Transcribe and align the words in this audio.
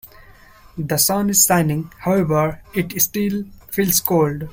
The 0.79 0.97
sun 0.97 1.29
is 1.29 1.45
shining, 1.45 1.93
however, 1.99 2.59
it 2.73 2.99
still 2.99 3.43
feels 3.69 3.99
cold. 3.99 4.49